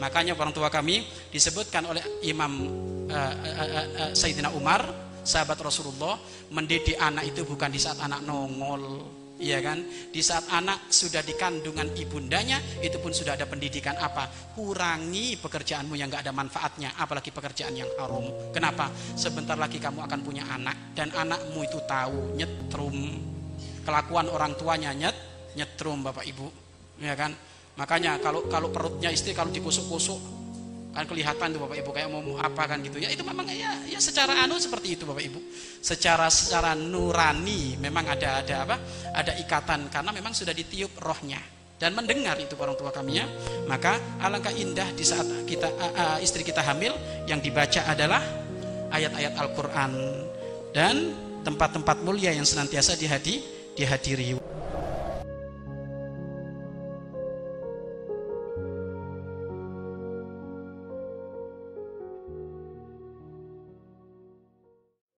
[0.00, 2.52] Makanya orang tua kami disebutkan oleh Imam
[3.08, 4.84] uh, uh, uh, Sayyidina Umar,
[5.24, 6.16] sahabat Rasulullah,
[6.52, 9.04] mendidik anak itu bukan di saat anak nongol,
[9.40, 9.80] ya kan?
[10.12, 14.28] Di saat anak sudah di kandungan ibundanya, itu pun sudah ada pendidikan apa?
[14.56, 18.52] Kurangi pekerjaanmu yang gak ada manfaatnya, apalagi pekerjaan yang haram.
[18.52, 18.88] Kenapa?
[19.16, 23.20] Sebentar lagi kamu akan punya anak dan anakmu itu tahu nyetrum
[23.84, 25.16] kelakuan orang tuanya nyet
[25.56, 26.46] nyetrum Bapak Ibu,
[27.02, 27.34] ya kan?
[27.78, 30.40] Makanya kalau kalau perutnya istri kalau dikusuk-kusuk
[30.90, 32.98] kan kelihatan tuh Bapak Ibu kayak mau apa kan gitu.
[32.98, 35.40] Ya itu memang ya ya secara anu seperti itu Bapak Ibu.
[35.78, 38.76] Secara secara nurani memang ada ada apa?
[39.14, 41.38] Ada ikatan karena memang sudah ditiup rohnya.
[41.80, 43.26] Dan mendengar itu orang tua kami ya.
[43.64, 46.92] Maka alangkah indah di saat kita uh, uh, istri kita hamil
[47.24, 48.20] yang dibaca adalah
[48.92, 49.92] ayat-ayat Al-Qur'an
[50.76, 53.40] dan tempat-tempat mulia yang senantiasa dihadi
[53.78, 54.36] dihadiri